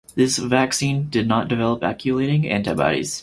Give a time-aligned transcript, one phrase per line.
[0.15, 3.19] This vaccine did not develop agglutinating antibodies.